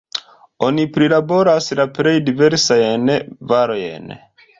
[0.67, 3.13] Ono prilaboras la plej diversajn
[3.53, 4.09] varojn.